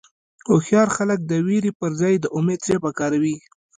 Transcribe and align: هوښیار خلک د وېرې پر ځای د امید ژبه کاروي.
هوښیار 0.49 0.87
خلک 0.97 1.19
د 1.25 1.33
وېرې 1.47 1.71
پر 1.79 1.91
ځای 2.01 2.13
د 2.19 2.25
امید 2.37 2.59
ژبه 2.69 2.89
کاروي. 2.99 3.35